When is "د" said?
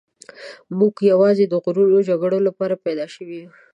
1.47-1.53